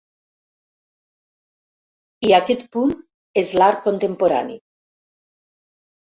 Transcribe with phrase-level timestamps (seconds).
[2.29, 2.95] I aquest punt
[3.41, 4.57] és l'art contemporani.